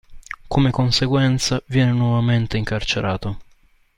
Come 0.47 0.71
conseguenza 0.71 1.61
viene 1.67 1.91
nuovamente 1.91 2.57
incarcerato. 2.57 3.37